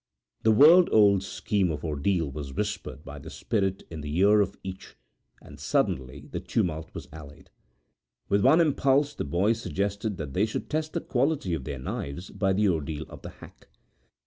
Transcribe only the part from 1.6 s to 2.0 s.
of